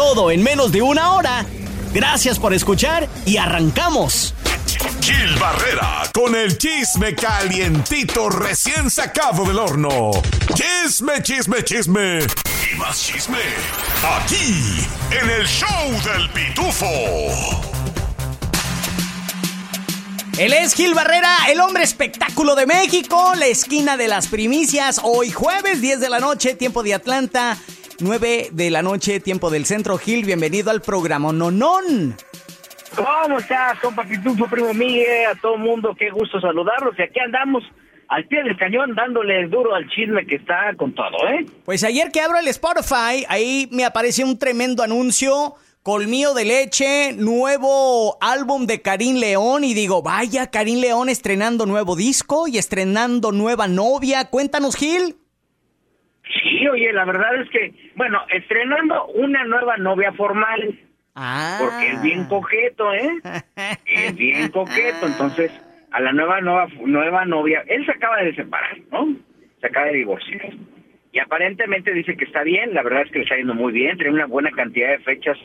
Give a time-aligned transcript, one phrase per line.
[0.00, 1.44] Todo en menos de una hora.
[1.92, 4.32] Gracias por escuchar y arrancamos.
[5.02, 10.10] Gil Barrera con el chisme calientito recién sacado del horno.
[10.54, 12.20] Chisme, chisme, chisme.
[12.20, 13.40] Y más chisme.
[14.18, 16.86] Aquí, en el show del pitufo.
[20.38, 24.98] Él es Gil Barrera, el hombre espectáculo de México, la esquina de las primicias.
[25.02, 27.58] Hoy jueves, 10 de la noche, tiempo de Atlanta,
[28.00, 29.98] 9 de la noche, tiempo del centro.
[29.98, 32.16] Gil, bienvenido al programa Nonón.
[32.96, 35.26] ¿Cómo estás, compa Pitufo, primo Miguel?
[35.26, 36.94] A todo mundo, qué gusto saludarlos.
[36.98, 37.62] Y aquí andamos
[38.08, 41.46] al pie del cañón dándole duro al chisme que está con todo, ¿eh?
[41.64, 47.14] Pues ayer que abro el Spotify, ahí me apareció un tremendo anuncio Colmillo de leche,
[47.14, 53.32] nuevo álbum de Karim León y digo, vaya, Karim León estrenando nuevo disco y estrenando
[53.32, 54.26] nueva novia.
[54.26, 55.16] Cuéntanos, Gil.
[56.32, 60.78] Sí, oye, la verdad es que, bueno, estrenando una nueva novia formal.
[61.14, 61.58] Ah.
[61.60, 63.18] Porque es bien coqueto, ¿eh?
[63.86, 65.52] es bien coqueto, entonces
[65.90, 69.16] a la nueva, nueva nueva novia, él se acaba de separar, ¿no?
[69.60, 70.52] Se acaba de divorciar.
[71.12, 73.96] Y aparentemente dice que está bien, la verdad es que le está yendo muy bien,
[73.96, 75.36] tiene una buena cantidad de fechas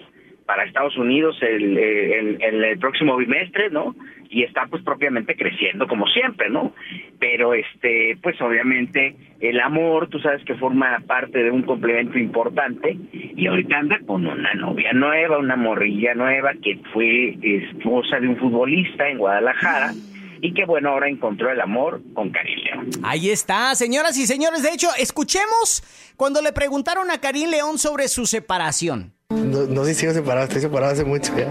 [0.45, 3.95] para Estados Unidos el, el, el, próximo bimestre, ¿no?
[4.29, 6.73] Y está pues propiamente creciendo como siempre, ¿no?
[7.19, 12.97] Pero este, pues obviamente el amor, tú sabes que forma parte de un complemento importante
[13.11, 18.38] y ahorita anda con una novia nueva, una morrilla nueva que fue esposa de un
[18.38, 19.93] futbolista en Guadalajara
[20.41, 22.89] y que bueno, ahora encontró el amor con Karim León.
[23.03, 24.62] Ahí está, señoras y señores.
[24.62, 29.14] De hecho, escuchemos cuando le preguntaron a Karim León sobre su separación.
[29.31, 31.50] No, no sé si sigo separado, estoy separado hace mucho ya.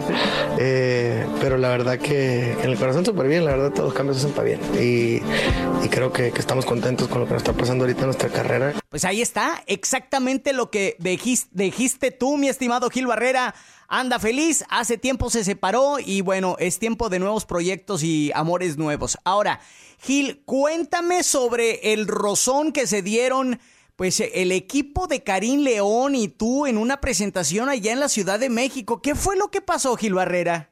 [0.60, 4.16] Eh, pero la verdad que en el corazón súper bien, la verdad todos los cambios
[4.16, 4.60] se hacen para bien.
[4.80, 8.74] Y, creo que, estamos contentos con lo que nos está pasando ahorita en nuestra carrera.
[8.90, 13.56] Pues ahí está, exactamente lo que dijiste, dijiste tú, mi estimado Gil Barrera.
[13.88, 18.76] Anda feliz, hace tiempo se separó y bueno, es tiempo de nuevos proyectos y amores
[18.76, 19.18] nuevos.
[19.24, 19.60] Ahora,
[19.98, 23.58] Gil, cuéntame sobre el rozón que se dieron
[23.96, 28.08] pues eh, el equipo de Karim León y tú en una presentación allá en la
[28.08, 29.00] Ciudad de México.
[29.02, 30.70] ¿Qué fue lo que pasó, Gil Barrera?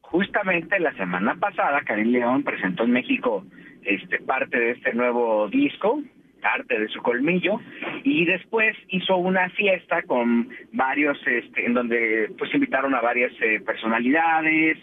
[0.00, 3.44] Justamente la semana pasada, Karim León presentó en México
[3.84, 6.02] este, parte de este nuevo disco,
[6.40, 7.60] parte de su colmillo,
[8.04, 13.60] y después hizo una fiesta con varios, este, en donde pues invitaron a varias eh,
[13.60, 14.78] personalidades,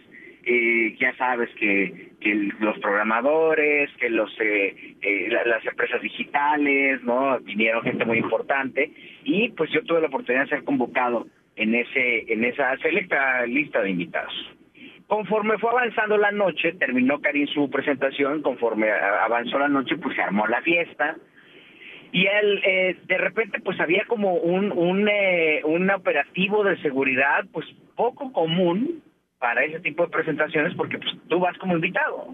[0.45, 7.39] eh, ya sabes que, que, los programadores, que los eh, eh, las empresas digitales, ¿no?
[7.39, 8.91] Vinieron gente muy importante
[9.23, 11.25] y pues yo tuve la oportunidad de ser convocado
[11.55, 14.33] en ese en esa selecta lista de invitados.
[15.07, 20.21] Conforme fue avanzando la noche, terminó Karim su presentación, conforme avanzó la noche, pues se
[20.21, 21.15] armó la fiesta,
[22.11, 27.45] y él eh, de repente pues había como un un, eh, un operativo de seguridad
[27.51, 29.01] pues poco común
[29.39, 32.33] para ese tipo de presentaciones porque pues, tú vas como invitado.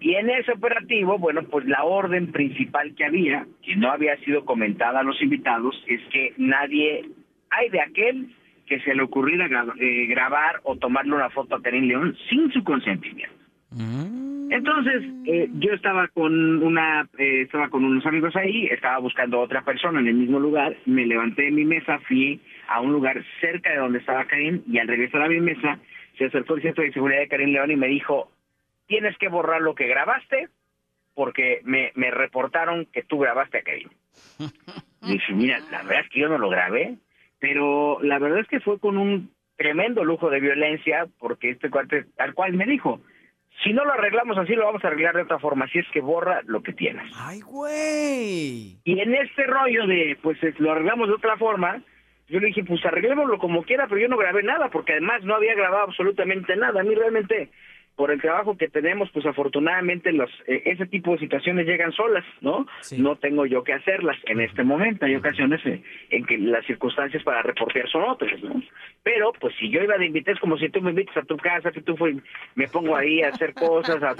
[0.00, 4.44] Y en ese operativo, bueno, pues la orden principal que había, que no había sido
[4.44, 7.08] comentada a los invitados, es que nadie,
[7.50, 8.28] hay de aquel
[8.66, 9.46] que se le ocurriera
[9.78, 13.34] eh, grabar o tomarle una foto a Karim León sin su consentimiento.
[13.70, 14.52] Mm.
[14.52, 19.42] Entonces, eh, yo estaba con una, eh, estaba con unos amigos ahí, estaba buscando a
[19.42, 23.22] otra persona en el mismo lugar, me levanté de mi mesa, fui a un lugar
[23.40, 25.78] cerca de donde estaba Karim y al regresar a mi mesa
[26.16, 28.30] se acercó el centro de seguridad de Karim León y me dijo,
[28.86, 30.48] tienes que borrar lo que grabaste
[31.14, 33.88] porque me, me reportaron que tú grabaste a Karim.
[35.02, 36.96] Y dije, mira, la verdad es que yo no lo grabé,
[37.38, 42.06] pero la verdad es que fue con un tremendo lujo de violencia porque este cuate
[42.16, 43.00] tal cual me dijo,
[43.62, 45.64] si no lo arreglamos así, lo vamos a arreglar de otra forma.
[45.64, 47.10] Así es que borra lo que tienes.
[47.16, 48.78] ¡Ay, güey!
[48.84, 51.82] Y en este rollo de, pues lo arreglamos de otra forma,
[52.28, 55.34] yo le dije, pues arreglémoslo como quiera, pero yo no grabé nada, porque además no
[55.34, 56.80] había grabado absolutamente nada.
[56.80, 57.50] A mí realmente
[57.96, 62.24] por el trabajo que tenemos, pues afortunadamente los, eh, ese tipo de situaciones llegan solas,
[62.42, 62.66] ¿no?
[62.98, 65.06] No tengo yo que hacerlas en este momento.
[65.06, 65.60] Hay ocasiones
[66.10, 68.62] en, que las circunstancias para reportear son otras, ¿no?
[69.02, 71.72] Pero, pues si yo iba de invitar, como si tú me invitas a tu casa,
[71.72, 72.20] que tú fui,
[72.54, 74.14] me pongo ahí a hacer cosas, a,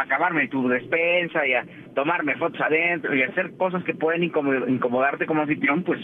[0.00, 1.64] acabarme tu despensa y a
[1.94, 6.00] tomarme fotos adentro y a hacer cosas que pueden incomodarte como anfitrión, pues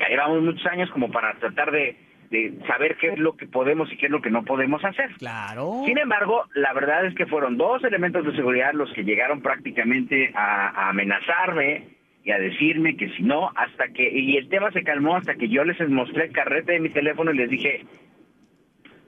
[0.00, 1.96] ya llevamos muchos años como para tratar de
[2.34, 5.12] de saber qué es lo que podemos y qué es lo que no podemos hacer.
[5.18, 5.82] Claro.
[5.86, 10.32] Sin embargo, la verdad es que fueron dos elementos de seguridad los que llegaron prácticamente
[10.34, 11.86] a, amenazarme
[12.24, 15.48] y a decirme que si no, hasta que, y el tema se calmó hasta que
[15.48, 17.84] yo les mostré el carrete de mi teléfono y les dije,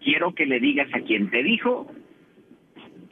[0.05, 1.91] quiero que le digas a quien te dijo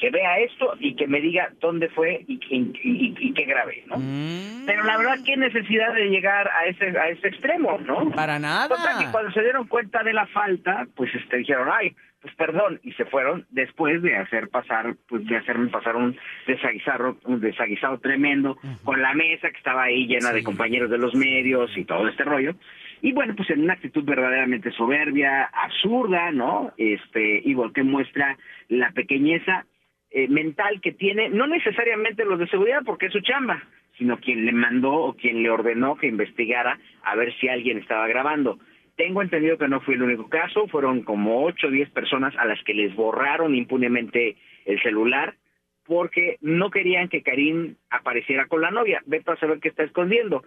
[0.05, 3.97] que vea esto y que me diga dónde fue y, y, qué grabé, ¿no?
[3.97, 4.67] Mm.
[4.67, 8.11] Pero la verdad, qué necesidad de llegar a ese a ese extremo, ¿no?
[8.11, 8.69] Para nada.
[8.69, 12.93] Total, cuando se dieron cuenta de la falta, pues este dijeron, ay, pues perdón, y
[12.93, 16.15] se fueron después de hacer pasar, pues de hacerme pasar un
[16.47, 21.15] desaguisado, un desaguisado tremendo, con la mesa que estaba ahí llena de compañeros de los
[21.15, 22.55] medios y todo este rollo.
[23.01, 26.73] Y bueno, pues en una actitud verdaderamente soberbia, absurda, ¿no?
[26.77, 28.37] Este, igual que muestra
[28.69, 29.67] la pequeñeza
[30.17, 33.61] eh, mental que tiene, no necesariamente los de seguridad, porque es su chamba,
[33.99, 38.07] sino quien le mandó o quien le ordenó que investigara a ver si alguien estaba
[38.07, 38.61] grabando.
[38.97, 42.45] Tengo entendido que no fue el único caso, fueron como 8 o 10 personas a
[42.45, 45.35] las que les borraron impunemente el celular
[45.87, 49.03] porque no querían que Karim apareciera con la novia.
[49.07, 50.43] Vete a saber qué está escondiendo.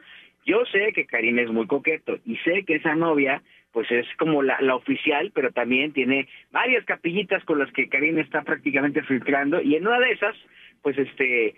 [0.45, 3.41] Yo sé que Karim es muy coqueto y sé que esa novia
[3.71, 8.17] pues es como la, la, oficial, pero también tiene varias capillitas con las que Karim
[8.17, 10.35] está prácticamente filtrando y en una de esas,
[10.81, 11.53] pues este,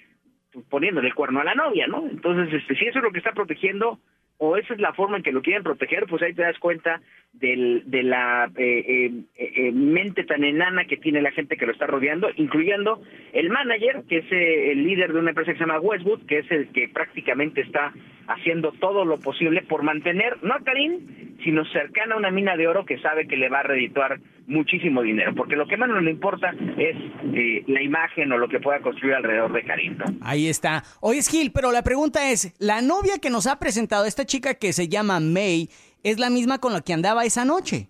[0.70, 2.08] poniéndole el cuerno a la novia, ¿no?
[2.10, 4.00] Entonces, este, si eso es lo que está protegiendo,
[4.40, 7.02] o esa es la forma en que lo quieren proteger, pues ahí te das cuenta
[7.34, 11.74] del, de la eh, eh, eh, mente tan enana que tiene la gente que lo
[11.74, 13.02] está rodeando, incluyendo
[13.34, 16.52] el manager, que es el líder de una empresa que se llama Westwood, que es
[16.52, 17.94] el que prácticamente está
[18.28, 22.68] haciendo todo lo posible por mantener, no a Karim, sino cercana a una mina de
[22.68, 24.20] oro que sabe que le va a redituar
[24.50, 26.98] muchísimo dinero, porque lo que más no le importa es
[27.34, 29.98] eh, la imagen o lo que pueda construir alrededor de Karim.
[30.22, 30.84] Ahí está.
[31.00, 34.74] Oye, Gil, pero la pregunta es, ¿la novia que nos ha presentado, esta chica que
[34.74, 35.70] se llama May,
[36.04, 37.90] es la misma con la que andaba esa noche?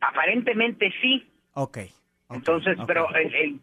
[0.00, 1.26] Aparentemente sí.
[1.54, 1.78] Ok.
[2.30, 3.06] Entonces, pero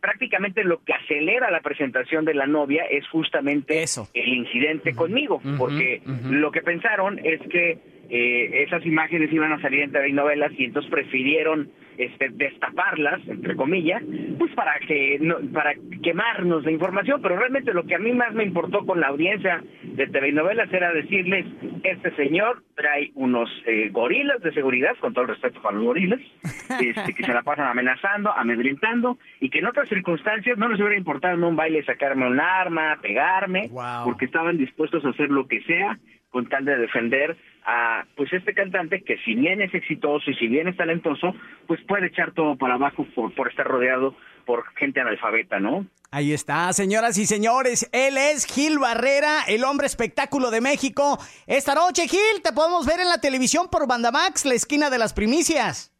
[0.02, 4.10] prácticamente lo que acelera la presentación de la novia es justamente Eso.
[4.14, 6.02] el incidente conmigo, porque
[6.32, 7.78] lo que pensaron es que
[8.10, 13.56] eh, esas imágenes iban a salir en TV novelas y entonces prefirieron este, destaparlas, entre
[13.56, 14.04] comillas,
[14.38, 15.74] pues para que no, para
[16.04, 19.64] quemarnos la información, pero realmente lo que a mí más me importó con la audiencia
[19.84, 21.46] de TV novelas era decirles,
[21.84, 26.20] este señor trae unos eh, gorilas de seguridad, con todo el respeto para los gorilas,
[26.82, 30.98] este, que se la pasan amenazando, amedrentando, y que en otras circunstancias no les hubiera
[30.98, 33.70] importado en un baile sacarme un arma, pegarme,
[34.04, 35.98] porque estaban dispuestos a hacer lo que sea
[36.36, 40.50] con tal de defender a pues este cantante que si bien es exitoso y si
[40.50, 41.34] bien es talentoso,
[41.66, 44.14] pues puede echar todo para abajo por, por estar rodeado
[44.46, 45.86] por gente analfabeta, ¿no?
[46.12, 51.18] Ahí está, señoras y señores, él es Gil Barrera, el hombre espectáculo de México.
[51.48, 55.14] Esta noche, Gil, te podemos ver en la televisión por Bandamax, la esquina de las
[55.14, 55.96] primicias.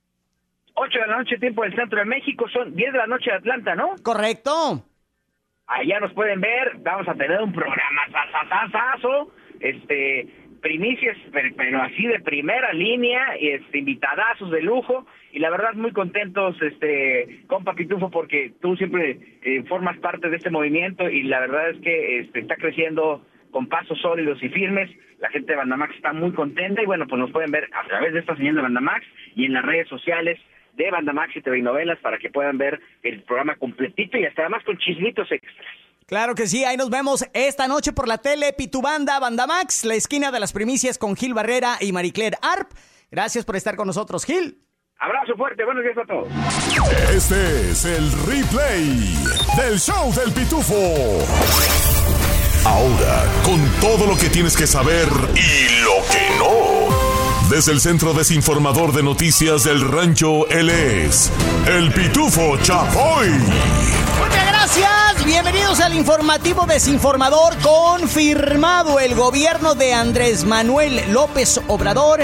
[0.74, 3.38] 8 de la noche, tiempo del centro de México, son 10 de la noche de
[3.38, 3.96] Atlanta, ¿no?
[4.04, 4.84] Correcto.
[5.66, 10.28] Allá nos pueden ver, vamos a tener un programa sasasasazo este
[10.66, 16.60] primicias, pero, así de primera línea, este, invitadazos de lujo, y la verdad muy contentos,
[16.60, 21.70] este, compa Pitufo, porque tú siempre eh, formas parte de este movimiento, y la verdad
[21.70, 26.14] es que este, está creciendo con pasos sólidos y firmes, la gente de Bandamax está
[26.14, 29.06] muy contenta, y bueno, pues nos pueden ver a través de esta señal de Bandamax,
[29.36, 30.40] y en las redes sociales
[30.74, 34.64] de Bandamax y TV Novelas, para que puedan ver el programa completito, y hasta además
[34.64, 35.85] con chismitos extras.
[36.08, 40.32] Claro que sí, ahí nos vemos esta noche por la tele Pitubanda Bandamax, la esquina
[40.32, 42.70] de las primicias con Gil Barrera y Maricler Arp.
[43.10, 44.62] Gracias por estar con nosotros, Gil.
[45.00, 46.28] Abrazo fuerte, buenos días a todos.
[47.10, 49.16] Este es el replay
[49.58, 50.76] del show del Pitufo.
[52.66, 57.50] Ahora, con todo lo que tienes que saber y lo que no.
[57.50, 61.32] Desde el Centro Desinformador de Noticias del Rancho, él es
[61.68, 63.30] el Pitufo Chapoy.
[63.30, 65.05] Muchas gracias.
[65.26, 69.00] Bienvenidos al informativo desinformador confirmado.
[69.00, 72.20] El gobierno de Andrés Manuel López Obrador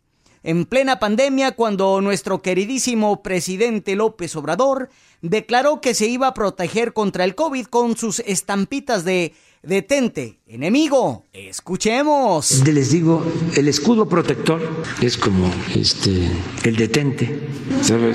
[0.47, 4.89] en plena pandemia cuando nuestro queridísimo presidente López Obrador
[5.21, 11.25] declaró que se iba a proteger contra el COVID con sus estampitas de detente, enemigo.
[11.33, 12.65] Escuchemos.
[12.65, 14.61] Les digo, el escudo protector
[15.01, 16.29] es como este
[16.63, 17.41] el detente.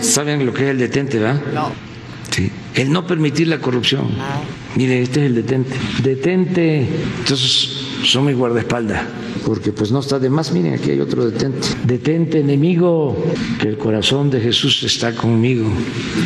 [0.01, 1.43] ¿Saben lo que es el detente, verdad?
[1.53, 1.92] No.
[2.31, 2.51] Sí.
[2.75, 4.09] El no permitir la corrupción.
[4.19, 4.41] Ah.
[4.77, 5.77] Mire, este es el detente.
[6.03, 6.89] Detente.
[7.21, 7.69] Entonces,
[8.05, 9.05] son mi guardaespaldas
[9.45, 10.53] porque pues no está de más.
[10.53, 11.69] Miren, aquí hay otro detente.
[11.85, 13.17] Detente, enemigo,
[13.61, 15.69] que el corazón de Jesús está conmigo.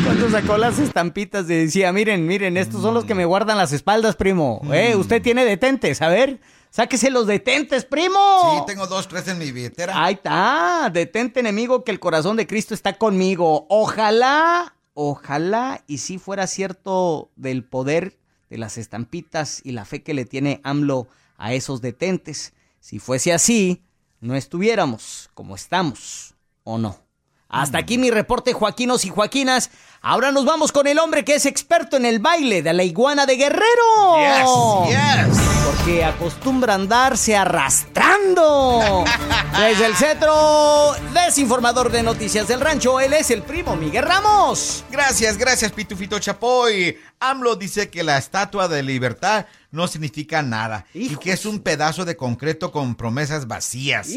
[0.03, 4.15] Cuando sacó las estampitas decía, miren, miren, estos son los que me guardan las espaldas,
[4.15, 4.61] primo.
[4.71, 4.99] Eh, mm.
[4.99, 6.39] usted tiene detentes, a ver.
[6.69, 8.19] Sáquese los detentes, primo.
[8.57, 9.93] Sí, tengo dos, tres en mi billetera.
[9.95, 10.91] Ahí está.
[10.93, 13.65] Detente, enemigo, que el corazón de Cristo está conmigo.
[13.69, 18.17] Ojalá, ojalá, y si fuera cierto del poder
[18.49, 22.53] de las estampitas y la fe que le tiene AMLO a esos detentes.
[22.79, 23.83] Si fuese así,
[24.21, 27.06] no estuviéramos como estamos, ¿o no?
[27.49, 29.69] Hasta aquí mi reporte, Joaquinos y Joaquinas.
[30.01, 33.25] Ahora nos vamos con el hombre que es experto en el baile de la iguana
[33.25, 34.87] de Guerrero.
[34.87, 35.37] Yes, yes.
[35.65, 39.05] Porque acostumbra andarse arrastrando.
[39.57, 44.83] Desde el cetro, desinformador de noticias del rancho, él es el primo Miguel Ramos.
[44.91, 46.97] Gracias, gracias, Pitufito Chapoy.
[47.19, 52.05] AMLO dice que la estatua de libertad no significa nada y que es un pedazo
[52.05, 54.09] de concreto con promesas vacías.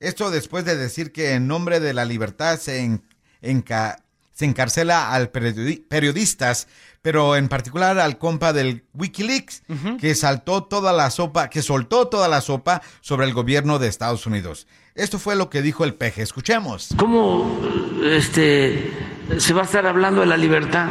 [0.00, 3.00] Esto después de decir que en nombre de la libertad se,
[3.40, 6.68] se encarcela al periodistas,
[7.02, 9.62] pero en particular al compa del Wikileaks,
[10.00, 14.26] que saltó toda la sopa, que soltó toda la sopa sobre el gobierno de Estados
[14.26, 14.66] Unidos.
[14.94, 16.22] Esto fue lo que dijo el peje.
[16.22, 16.88] Escuchemos.
[16.96, 17.60] ¿Cómo
[18.02, 18.92] este,
[19.38, 20.88] se va a estar hablando de la libertad?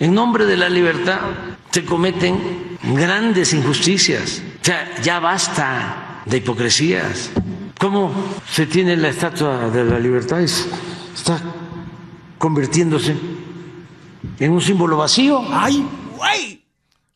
[0.00, 1.20] En nombre de la libertad
[1.70, 4.42] se cometen grandes injusticias.
[4.60, 7.30] O sea, ya basta de hipocresías.
[7.84, 8.10] ¿Cómo
[8.50, 10.40] se tiene la estatua de la libertad?
[10.40, 11.38] Está
[12.38, 13.14] convirtiéndose
[14.38, 15.44] en un símbolo vacío.
[15.50, 15.86] ¡Ay,
[16.16, 16.64] güey!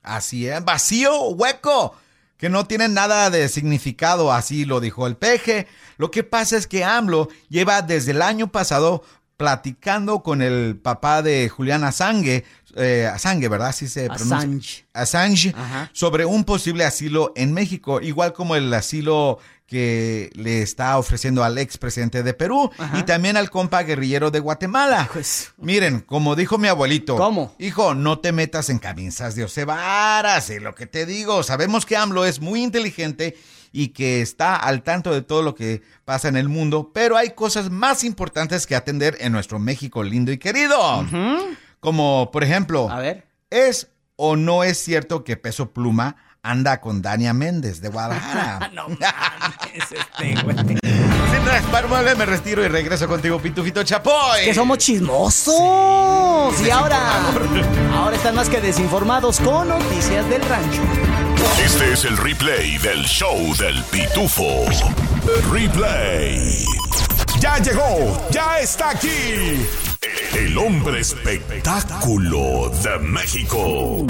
[0.03, 1.95] Así es, vacío, hueco,
[2.37, 5.69] que no tiene nada de significado, así lo dijo el peje.
[5.97, 9.03] Lo que pasa es que AMLO lleva desde el año pasado
[9.39, 12.45] platicando con el papá de Julián Assange,
[12.75, 13.69] eh, Assange, ¿verdad?
[13.69, 14.85] Así se pronuncia.
[14.93, 15.55] Assange.
[15.93, 21.59] sobre un posible asilo en México, igual como el asilo que le está ofreciendo al
[21.59, 25.11] expresidente de Perú y también al compa guerrillero de Guatemala.
[25.13, 27.17] Pues, Miren, como dijo mi abuelito.
[27.17, 27.55] ¿Cómo?
[27.59, 31.43] Hijo, no te metas en camisas de ocebaras, es lo que te digo.
[31.43, 33.37] Sabemos que AMLO es muy inteligente
[33.71, 37.35] y que está al tanto de todo lo que pasa en el mundo, pero hay
[37.35, 41.07] cosas más importantes que atender en nuestro México lindo y querido.
[41.81, 43.27] Como, por ejemplo, A ver.
[43.51, 46.17] ¿es o no es cierto que Peso Pluma
[46.49, 48.71] anda con Dania Méndez de Guadalajara.
[48.75, 50.57] no mames, este, güey.
[50.57, 54.45] Sin me retiro y regreso contigo, Pitufito Chapoy.
[54.45, 55.55] que somos chismosos.
[56.65, 56.99] y ahora,
[57.95, 60.83] ahora están más que desinformados con noticias del rancho.
[61.65, 64.65] Este es el replay del show del Pitufo.
[65.53, 66.65] Replay.
[67.41, 69.67] Ya llegó, ya está aquí.
[70.35, 74.07] El hombre espectáculo de México.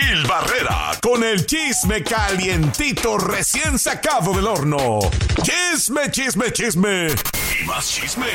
[0.00, 5.00] Gil Barrera con el chisme calientito recién sacado del horno.
[5.42, 7.08] Chisme, chisme, chisme.
[7.60, 8.28] Y más chisme.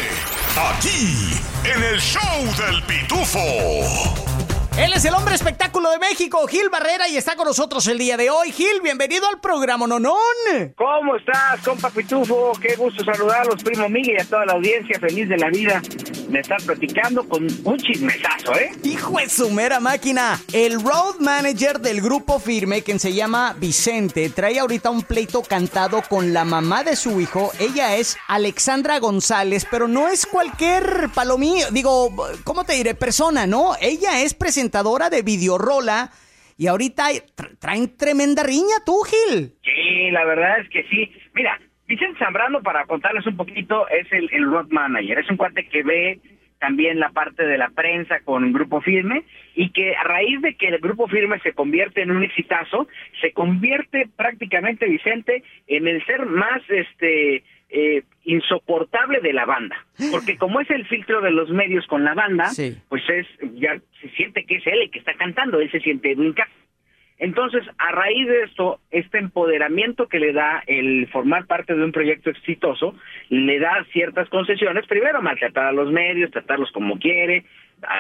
[0.58, 4.33] Aquí, en el show del pitufo.
[4.76, 8.18] Él es el hombre espectáculo de México, Gil Barrera, y está con nosotros el día
[8.18, 8.52] de hoy.
[8.52, 10.18] Gil, bienvenido al programa Nonón.
[10.76, 12.54] ¿Cómo estás, compa Pitufo?
[12.60, 15.80] Qué gusto saludarlos, primo Miguel y a toda la audiencia feliz de la vida
[16.28, 18.72] de estar platicando con un chismesazo, ¿eh?
[18.84, 20.42] Hijo de su mera máquina.
[20.52, 26.02] El road manager del grupo Firme, quien se llama Vicente, trae ahorita un pleito cantado
[26.02, 27.52] con la mamá de su hijo.
[27.60, 32.12] Ella es Alexandra González, pero no es cualquier palomillo, digo,
[32.44, 32.96] ¿cómo te diré?
[32.96, 33.76] Persona, ¿no?
[33.80, 36.10] Ella es presentadora presentadora de Videorola
[36.58, 37.08] y ahorita
[37.60, 39.52] traen tremenda riña tú, Gil.
[39.62, 41.12] Sí, la verdad es que sí.
[41.34, 45.20] Mira, Vicente Zambrano, para contarles un poquito, es el, el road manager.
[45.20, 46.20] Es un cuate que ve
[46.60, 50.70] también la parte de la prensa con Grupo Firme y que a raíz de que
[50.70, 52.88] el Grupo Firme se convierte en un exitazo,
[53.20, 57.44] se convierte prácticamente Vicente en el ser más este
[57.76, 59.76] eh, insoportable de la banda,
[60.12, 62.50] porque como es el filtro de los medios con la banda,
[62.88, 66.12] pues es ya se siente que es él el que está cantando, él se siente
[66.12, 66.36] Edwin
[67.18, 71.92] Entonces, a raíz de esto, este empoderamiento que le da el formar parte de un
[71.92, 72.96] proyecto exitoso,
[73.30, 77.44] le da ciertas concesiones, primero maltratar a los medios, tratarlos como quiere,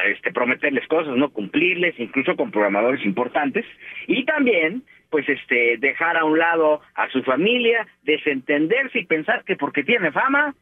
[0.06, 3.66] este, prometerles cosas, no cumplirles, incluso con programadores importantes,
[4.06, 9.56] y también pues este dejar a un lado a su familia, desentenderse y pensar que
[9.56, 10.56] porque tiene fama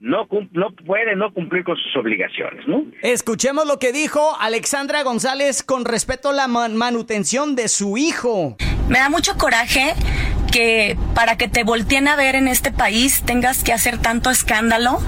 [0.00, 2.84] no, no puede no cumplir con sus obligaciones, ¿no?
[3.00, 8.58] Escuchemos lo que dijo Alexandra González con respecto a la manutención de su hijo.
[8.90, 9.94] Me da mucho coraje
[10.52, 14.98] que para que te volteen a ver en este país tengas que hacer tanto escándalo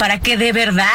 [0.00, 0.88] para que de verdad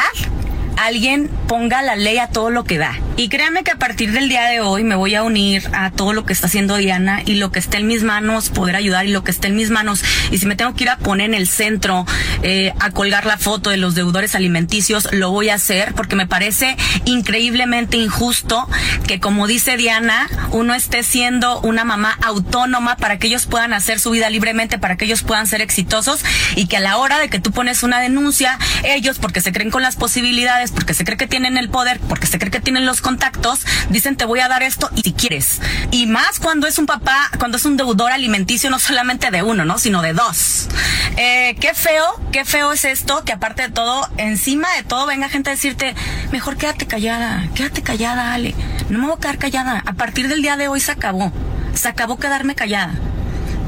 [0.76, 2.96] alguien ponga la ley a todo lo que da.
[3.16, 6.12] Y créanme que a partir del día de hoy me voy a unir a todo
[6.12, 9.10] lo que está haciendo Diana y lo que esté en mis manos, poder ayudar y
[9.10, 10.04] lo que esté en mis manos.
[10.30, 12.06] Y si me tengo que ir a poner en el centro
[12.42, 16.26] eh, a colgar la foto de los deudores alimenticios, lo voy a hacer porque me
[16.26, 16.76] parece
[17.06, 18.68] increíblemente injusto
[19.06, 24.00] que, como dice Diana, uno esté siendo una mamá autónoma para que ellos puedan hacer
[24.00, 26.22] su vida libremente, para que ellos puedan ser exitosos
[26.56, 29.70] y que a la hora de que tú pones una denuncia, ellos, porque se creen
[29.70, 32.86] con las posibilidades, porque se cree que tienen el poder, porque se cree que tienen
[32.86, 35.60] los contactos, dicen te voy a dar esto y si quieres.
[35.90, 39.64] Y más cuando es un papá, cuando es un deudor alimenticio, no solamente de uno,
[39.64, 39.78] ¿no?
[39.78, 40.68] Sino de dos.
[41.16, 45.28] Eh, qué feo, qué feo es esto, que aparte de todo, encima de todo, venga
[45.28, 45.94] gente a decirte,
[46.32, 48.54] mejor quédate callada, quédate callada, Ale.
[48.88, 49.82] No me voy a quedar callada.
[49.86, 51.32] A partir del día de hoy se acabó.
[51.74, 52.94] Se acabó quedarme callada.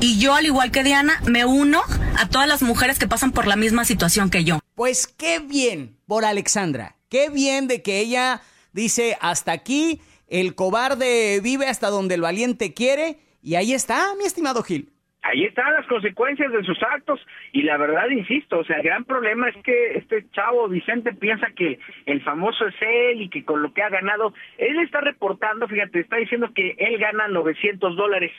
[0.00, 1.82] Y yo, al igual que Diana, me uno
[2.16, 4.60] a todas las mujeres que pasan por la misma situación que yo.
[4.74, 6.96] Pues qué bien por Alexandra.
[7.10, 8.40] Qué bien de que ella
[8.72, 13.16] dice hasta aquí, el cobarde vive hasta donde el valiente quiere.
[13.42, 14.90] Y ahí está, mi estimado Gil.
[15.22, 17.20] Ahí están las consecuencias de sus actos
[17.52, 21.48] y la verdad, insisto, o sea, el gran problema es que este chavo Vicente piensa
[21.54, 25.68] que el famoso es él y que con lo que ha ganado, él está reportando,
[25.68, 28.32] fíjate, está diciendo que él gana 900 dólares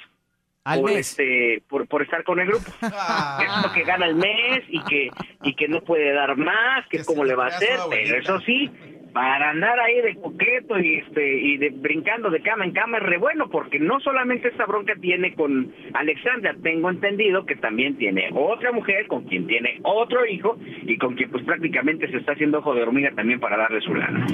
[0.63, 2.72] por, Este, por, por estar con el grupo.
[2.82, 5.10] es lo que gana el mes y que,
[5.44, 8.70] y que no puede dar más, que, cómo le va a hacer, pero eso sí,
[9.13, 13.03] para andar ahí de coqueto y este y de brincando de cama en cama es
[13.03, 18.30] re bueno porque no solamente esta bronca tiene con Alexandra, tengo entendido que también tiene
[18.34, 22.60] otra mujer con quien tiene otro hijo y con quien pues prácticamente se está haciendo
[22.60, 24.25] ojo de hormiga también para darle su lana.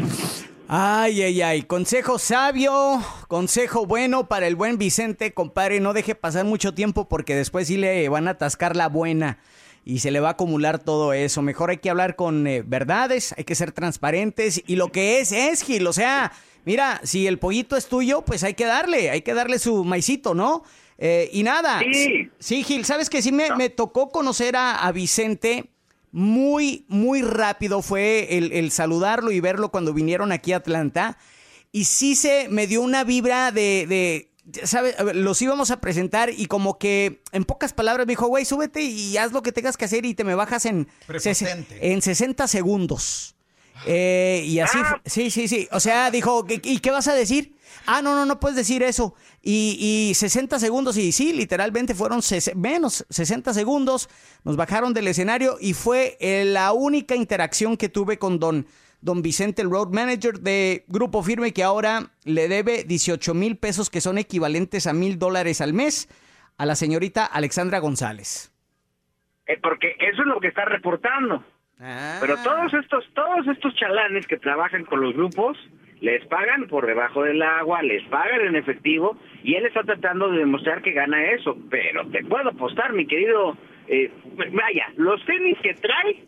[0.70, 2.74] Ay, ay, ay, consejo sabio,
[3.28, 7.78] consejo bueno para el buen Vicente, compadre, no deje pasar mucho tiempo porque después sí
[7.78, 9.40] le van a atascar la buena
[9.88, 11.42] y se le va a acumular todo eso.
[11.42, 15.32] Mejor hay que hablar con eh, verdades, hay que ser transparentes y lo que es
[15.32, 16.34] es Gil, o sea,
[16.66, 20.34] mira, si el pollito es tuyo, pues hay que darle, hay que darle su maicito,
[20.34, 20.64] ¿no?
[20.98, 22.30] Eh, y nada, sí.
[22.38, 25.70] sí, Gil, sabes que sí me, me tocó conocer a, Vicente
[26.12, 31.18] muy, muy rápido, fue el, el saludarlo y verlo cuando vinieron aquí a Atlanta.
[31.72, 34.27] Y sí se me dio una vibra de, de
[34.64, 34.96] ¿sabes?
[35.14, 39.18] Los íbamos a presentar y como que en pocas palabras me dijo, güey, súbete y
[39.18, 40.88] haz lo que tengas que hacer y te me bajas en,
[41.82, 43.36] en 60 segundos.
[43.86, 45.02] Eh, y así, ah.
[45.06, 45.68] sí, sí, sí.
[45.72, 47.56] O sea, dijo, ¿y qué vas a decir?
[47.86, 49.14] Ah, no, no, no puedes decir eso.
[49.42, 52.22] Y, y 60 segundos, y sí, literalmente fueron
[52.56, 54.10] menos 60 segundos.
[54.44, 58.68] Nos bajaron del escenario y fue eh, la única interacción que tuve con Don
[59.08, 63.90] don Vicente, el road manager de Grupo Firme, que ahora le debe 18 mil pesos,
[63.90, 66.10] que son equivalentes a mil dólares al mes,
[66.58, 68.54] a la señorita Alexandra González.
[69.48, 71.42] Eh, porque eso es lo que está reportando.
[71.80, 72.18] Ah.
[72.20, 75.58] Pero todos estos, todos estos chalanes que trabajan con los grupos,
[76.02, 80.40] les pagan por debajo del agua, les pagan en efectivo, y él está tratando de
[80.40, 81.58] demostrar que gana eso.
[81.70, 83.56] Pero te puedo apostar, mi querido,
[83.88, 84.12] eh,
[84.52, 86.27] vaya, los tenis que trae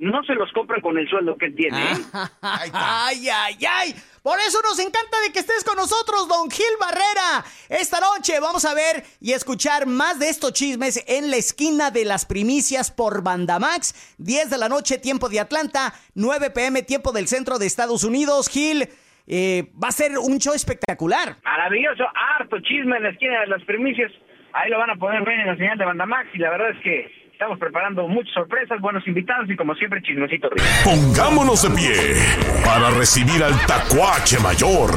[0.00, 1.78] no se los compran con el sueldo que él tiene.
[1.78, 1.96] ¿eh?
[2.40, 3.94] ay, ay, ay.
[4.22, 7.44] Por eso nos encanta de que estés con nosotros, don Gil Barrera.
[7.68, 12.06] Esta noche vamos a ver y escuchar más de estos chismes en la esquina de
[12.06, 14.16] las primicias por Bandamax.
[14.18, 18.48] 10 de la noche, tiempo de Atlanta, 9 pm, tiempo del centro de Estados Unidos.
[18.48, 18.88] Gil,
[19.26, 21.36] eh, va a ser un show espectacular.
[21.44, 22.04] Maravilloso,
[22.38, 24.10] harto chisme en la esquina de las primicias.
[24.54, 26.82] Ahí lo van a poder ver en la señal de Bandamax y la verdad es
[26.82, 30.50] que Estamos preparando muchas sorpresas, buenos invitados y como siempre chismecito.
[30.84, 31.94] Pongámonos de pie
[32.62, 34.90] para recibir al tacuache mayor,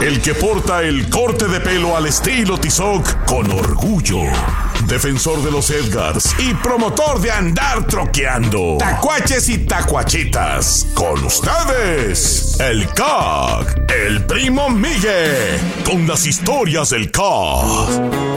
[0.00, 4.20] el que porta el corte de pelo al estilo Tizoc con orgullo.
[4.86, 8.76] Defensor de los Edgars y promotor de andar troqueando.
[8.78, 10.92] Tacuaches y tacuachitas.
[10.94, 18.30] Con ustedes, el CAC, el primo Miguel, con las historias del CAC.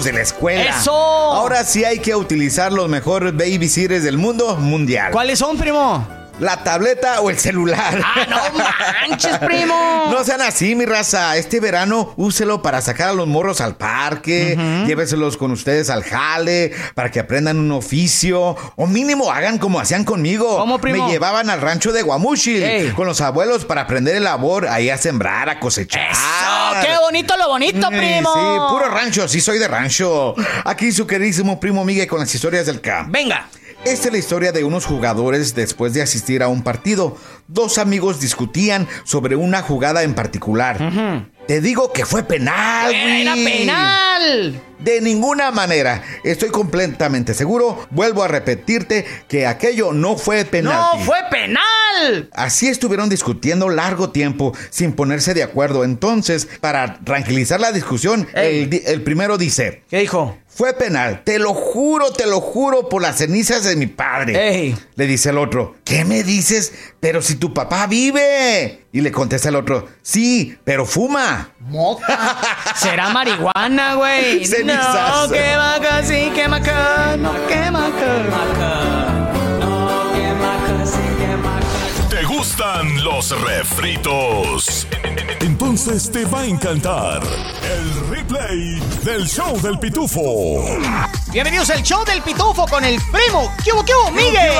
[0.00, 0.78] De la escuela.
[0.80, 0.92] ¡Eso!
[0.92, 5.12] Ahora sí hay que utilizar los mejores babysitters del mundo mundial.
[5.12, 6.21] ¿Cuáles son, primo?
[6.40, 8.00] La tableta o el celular.
[8.04, 8.36] ¡Ah, no
[9.10, 10.08] manches, primo!
[10.10, 11.36] No sean así, mi raza.
[11.36, 16.72] Este verano úselo para sacar a los morros al parque, lléveselos con ustedes al jale,
[16.94, 20.56] para que aprendan un oficio, o mínimo hagan como hacían conmigo.
[20.56, 21.06] ¿Cómo, primo?
[21.06, 22.90] Me llevaban al rancho de Guamuchil Ey.
[22.90, 26.10] con los abuelos para aprender el labor, ahí a sembrar, a cosechar.
[26.10, 26.80] ¡Eso!
[26.82, 28.32] ¡Qué bonito lo bonito, Eh, primo!
[28.34, 30.34] Sí, puro rancho, sí soy de rancho.
[30.64, 33.10] Aquí su queridísimo primo Miguel con las historias del camp.
[33.12, 33.48] Venga.
[33.84, 37.16] Esta es la historia de unos jugadores después de asistir a un partido.
[37.48, 40.78] Dos amigos discutían sobre una jugada en particular.
[41.48, 42.94] Te digo que fue penal.
[42.94, 44.62] ¡Era penal!
[44.78, 46.00] De ninguna manera.
[46.22, 47.86] Estoy completamente seguro.
[47.90, 50.74] Vuelvo a repetirte que aquello no fue penal.
[50.94, 52.30] ¡No fue penal!
[52.32, 55.82] Así estuvieron discutiendo largo tiempo sin ponerse de acuerdo.
[55.82, 60.38] Entonces, para tranquilizar la discusión, el, el primero dice, ¿Qué dijo?
[60.54, 64.36] Fue penal, te lo juro, te lo juro por las cenizas de mi padre.
[64.36, 64.76] Ey.
[64.96, 66.72] Le dice el otro, ¿qué me dices?
[67.00, 68.84] Pero si tu papá vive.
[68.92, 71.52] Y le contesta el otro, sí, pero fuma.
[71.60, 72.38] Mota.
[72.76, 74.44] Será marihuana, güey.
[74.44, 75.30] Cenizas.
[75.30, 75.34] No,
[76.04, 77.16] sí, acá.
[77.16, 79.21] No, quema ¿Te
[82.52, 84.86] gustan los refritos?
[85.40, 90.62] Entonces te va a encantar el replay del show del pitufo.
[91.32, 93.50] Bienvenidos al show del Pitufo con el primo.
[93.64, 94.52] ¿Qué hubo, qué hubo, Miguel?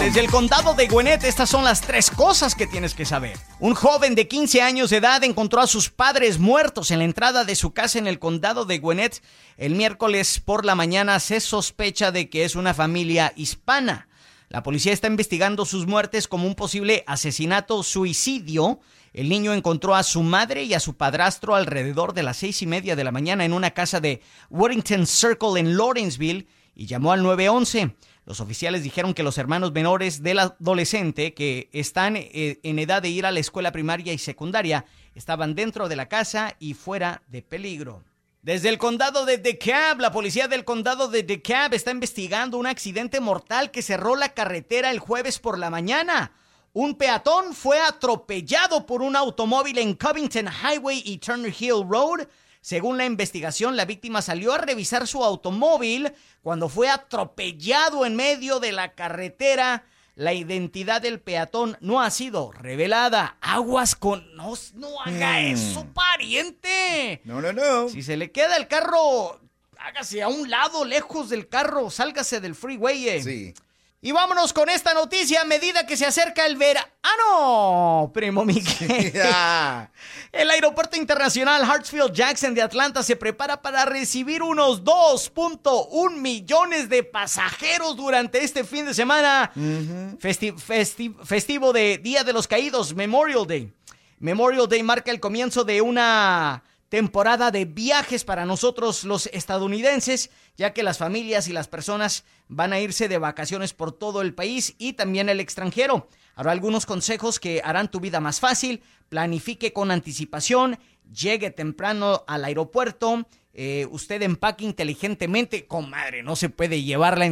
[0.00, 3.38] Desde el condado de Gwinnett, estas son las tres cosas que tienes que saber.
[3.60, 7.44] Un joven de 15 años de edad encontró a sus padres muertos en la entrada
[7.44, 9.22] de su casa en el condado de Gwinnett.
[9.56, 14.07] El miércoles por la mañana se sospecha de que es una familia hispana.
[14.48, 18.80] La policía está investigando sus muertes como un posible asesinato suicidio.
[19.12, 22.66] El niño encontró a su madre y a su padrastro alrededor de las seis y
[22.66, 27.22] media de la mañana en una casa de Waddington Circle en Lawrenceville y llamó al
[27.22, 27.94] 911.
[28.24, 33.08] Los oficiales dijeron que los hermanos menores del adolescente, que están eh, en edad de
[33.10, 37.42] ir a la escuela primaria y secundaria, estaban dentro de la casa y fuera de
[37.42, 38.04] peligro.
[38.42, 43.18] Desde el condado de DeKalb, la policía del condado de DeKalb está investigando un accidente
[43.18, 46.32] mortal que cerró la carretera el jueves por la mañana.
[46.72, 52.28] Un peatón fue atropellado por un automóvil en Covington Highway y Turner Hill Road.
[52.60, 58.60] Según la investigación, la víctima salió a revisar su automóvil cuando fue atropellado en medio
[58.60, 59.84] de la carretera.
[60.18, 63.36] La identidad del peatón no ha sido revelada.
[63.40, 64.34] Aguas con...
[64.34, 67.20] No, no haga eso, pariente.
[67.22, 67.88] No, no, no.
[67.88, 69.40] Si se le queda el carro,
[69.78, 73.08] hágase a un lado, lejos del carro, sálgase del freeway.
[73.08, 73.22] eh.
[73.22, 73.54] Sí.
[74.00, 79.12] Y vámonos con esta noticia a medida que se acerca el verano, primo Miguel.
[80.32, 87.02] El aeropuerto internacional Hartsfield Jackson de Atlanta se prepara para recibir unos 2.1 millones de
[87.02, 93.46] pasajeros durante este fin de semana Festi- festi- festivo de Día de los Caídos, Memorial
[93.48, 93.72] Day.
[94.20, 100.72] Memorial Day marca el comienzo de una temporada de viajes para nosotros los estadounidenses, ya
[100.72, 104.74] que las familias y las personas van a irse de vacaciones por todo el país
[104.78, 106.08] y también el extranjero.
[106.34, 108.82] Habrá algunos consejos que harán tu vida más fácil.
[109.08, 110.78] Planifique con anticipación,
[111.12, 113.26] llegue temprano al aeropuerto.
[113.60, 117.28] Eh, usted empaque inteligentemente, comadre, no se puede llevar la,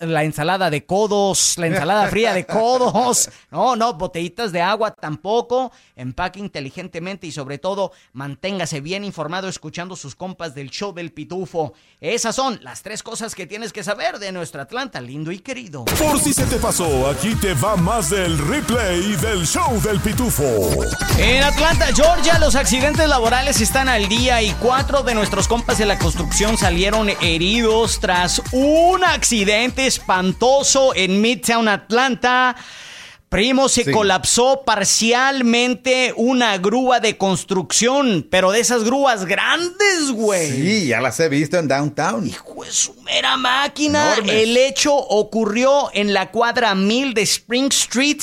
[0.00, 5.72] la ensalada de codos, la ensalada fría de codos, no, no, botellitas de agua tampoco,
[5.96, 11.72] empaque inteligentemente y sobre todo manténgase bien informado escuchando sus compas del show del pitufo.
[11.98, 15.86] Esas son las tres cosas que tienes que saber de nuestro Atlanta lindo y querido.
[15.86, 20.44] Por si se te pasó, aquí te va más del replay del show del pitufo.
[21.16, 25.86] En Atlanta, Georgia, los accidentes laborales están al día y cuatro de nuestros compas de
[25.86, 32.56] la construcción salieron heridos tras un accidente espantoso en Midtown Atlanta.
[33.28, 33.92] Primo, se Sí.
[33.92, 40.50] colapsó parcialmente una grúa de construcción, pero de esas grúas grandes, güey.
[40.50, 42.26] Sí, ya las he visto en Downtown.
[42.26, 44.14] Hijo de su mera máquina.
[44.14, 44.34] Enormes.
[44.34, 48.20] El hecho ocurrió en la cuadra 1000 de Spring Street.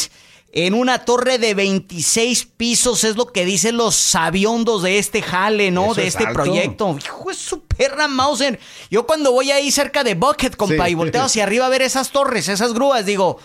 [0.60, 5.70] En una torre de 26 pisos, es lo que dicen los sabiondos de este jale,
[5.70, 5.86] ¿no?
[5.92, 6.34] Eso de es este alto.
[6.44, 6.98] proyecto.
[7.00, 8.60] Hijo de su perra Mauser.
[8.90, 10.92] Yo cuando voy ahí cerca de Bucket, compa, Sí.
[10.92, 13.38] y volteo hacia arriba a ver esas torres, esas grúas, digo.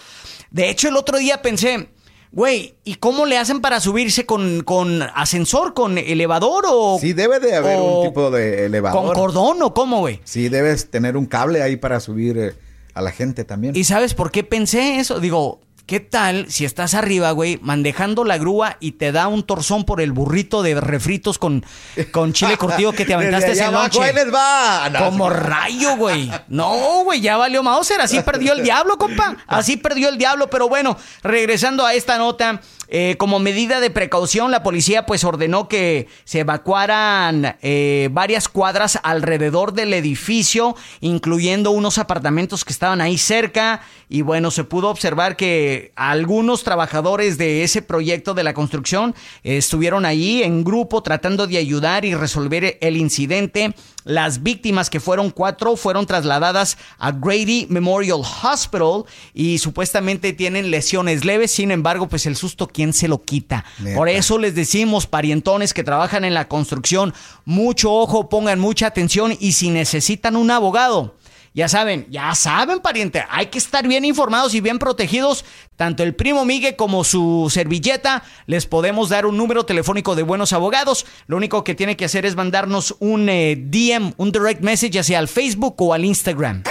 [0.51, 1.91] De hecho, el otro día pensé,
[2.31, 6.97] güey, ¿y cómo le hacen para subirse con, con ascensor, con elevador o.
[6.99, 9.03] Sí, debe de haber un tipo de elevador.
[9.05, 10.21] ¿Con cordón o cómo, güey?
[10.25, 12.55] Sí, debes tener un cable ahí para subir eh,
[12.95, 13.77] a la gente también.
[13.77, 15.21] ¿Y sabes por qué pensé eso?
[15.21, 19.85] Digo, ¿Qué tal si estás arriba, güey, manejando la grúa y te da un torzón
[19.85, 21.65] por el burrito de refritos con,
[22.13, 24.13] con chile cortido que te aventaste esa noche?
[24.13, 24.91] les va.
[24.97, 26.31] Como rayo, güey.
[26.49, 28.01] No, güey, ya valió Mauser.
[28.01, 29.37] Así perdió el diablo, compa.
[29.49, 30.49] Así perdió el diablo.
[30.49, 32.61] Pero bueno, regresando a esta nota,
[32.95, 38.99] eh, como medida de precaución, la policía pues ordenó que se evacuaran eh, varias cuadras
[39.03, 43.81] alrededor del edificio, incluyendo unos apartamentos que estaban ahí cerca.
[44.11, 50.05] Y bueno, se pudo observar que algunos trabajadores de ese proyecto de la construcción estuvieron
[50.05, 53.75] ahí en grupo tratando de ayudar y resolver el incidente.
[54.05, 61.25] Las víctimas, que fueron cuatro, fueron trasladadas a Grady Memorial Hospital y supuestamente tienen lesiones
[61.25, 61.51] leves.
[61.51, 63.65] Sin embargo, pues el susto, ¿quién se lo quita?
[63.95, 69.37] Por eso les decimos, parientones que trabajan en la construcción, mucho ojo, pongan mucha atención
[69.39, 71.15] y si necesitan un abogado,
[71.55, 75.45] ya saben, ya saben, pariente, hay que estar bien informados y bien protegidos.
[75.77, 80.53] Tanto el primo Miguel como su servilleta, les podemos dar un número telefónico de buenos
[80.53, 81.07] abogados.
[81.27, 85.19] Lo único que tiene que hacer es mandarnos un eh, DM, un direct message, hacia
[85.19, 86.63] el Facebook o al Instagram.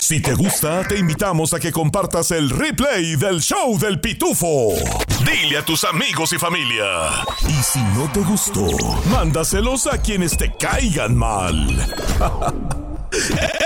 [0.00, 4.72] Si te gusta, te invitamos a que compartas el replay del show del pitufo.
[5.24, 6.84] Dile a tus amigos y familia.
[7.48, 8.66] Y si no te gustó,
[9.10, 11.86] mándaselos a quienes te caigan mal.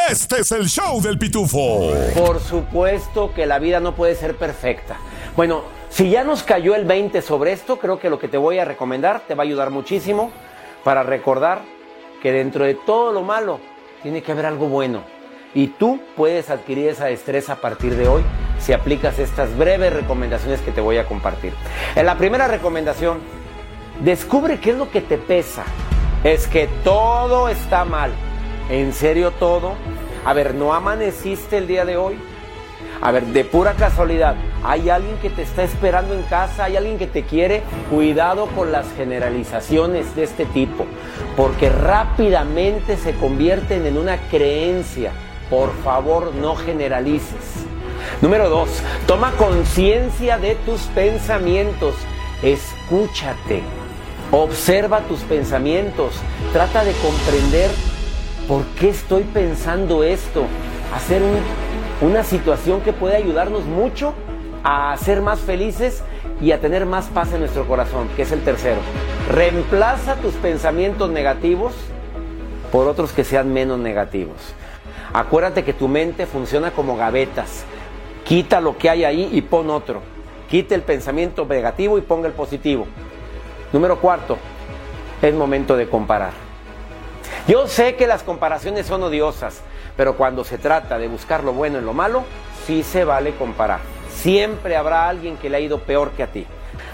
[0.08, 1.92] Este es el show del pitufo.
[2.14, 4.96] Por supuesto que la vida no puede ser perfecta.
[5.36, 8.58] Bueno, si ya nos cayó el 20 sobre esto, creo que lo que te voy
[8.58, 10.30] a recomendar te va a ayudar muchísimo
[10.84, 11.62] para recordar
[12.22, 13.60] que dentro de todo lo malo
[14.02, 15.02] tiene que haber algo bueno.
[15.54, 18.22] Y tú puedes adquirir esa destreza a partir de hoy
[18.58, 21.52] si aplicas estas breves recomendaciones que te voy a compartir.
[21.96, 23.18] En la primera recomendación,
[24.00, 25.64] descubre qué es lo que te pesa.
[26.24, 28.12] Es que todo está mal
[28.72, 29.74] ¿En serio todo?
[30.24, 32.18] A ver, ¿no amaneciste el día de hoy?
[33.02, 36.64] A ver, de pura casualidad, ¿hay alguien que te está esperando en casa?
[36.64, 37.62] ¿Hay alguien que te quiere?
[37.90, 40.86] Cuidado con las generalizaciones de este tipo,
[41.36, 45.12] porque rápidamente se convierten en una creencia.
[45.50, 47.66] Por favor, no generalices.
[48.22, 48.70] Número dos,
[49.06, 51.94] toma conciencia de tus pensamientos.
[52.42, 53.62] Escúchate.
[54.30, 56.14] Observa tus pensamientos.
[56.54, 57.70] Trata de comprender
[58.48, 60.44] ¿por qué estoy pensando esto?
[60.94, 61.22] Hacer
[62.00, 64.14] una situación que puede ayudarnos mucho
[64.64, 66.02] a ser más felices
[66.40, 68.80] y a tener más paz en nuestro corazón, que es el tercero.
[69.30, 71.72] Reemplaza tus pensamientos negativos
[72.70, 74.36] por otros que sean menos negativos.
[75.12, 77.64] Acuérdate que tu mente funciona como gavetas.
[78.24, 80.00] Quita lo que hay ahí y pon otro.
[80.48, 82.86] Quita el pensamiento negativo y ponga el positivo.
[83.72, 84.36] Número cuarto,
[85.20, 86.41] es momento de comparar.
[87.48, 89.60] Yo sé que las comparaciones son odiosas,
[89.96, 92.22] pero cuando se trata de buscar lo bueno en lo malo,
[92.66, 93.80] sí se vale comparar.
[94.14, 96.46] Siempre habrá alguien que le ha ido peor que a ti.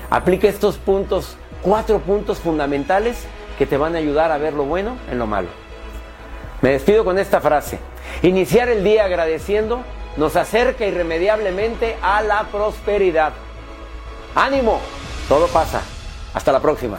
[0.08, 3.26] Aplica estos puntos, cuatro puntos fundamentales
[3.58, 5.48] que te van a ayudar a ver lo bueno en lo malo.
[6.62, 7.78] Me despido con esta frase.
[8.22, 9.82] Iniciar el día agradeciendo
[10.16, 13.32] nos acerca irremediablemente a la prosperidad.
[14.34, 14.80] ¡Ánimo!
[15.28, 15.82] Todo pasa.
[16.32, 16.98] Hasta la próxima.